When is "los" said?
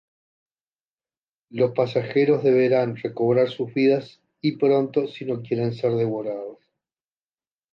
1.51-1.73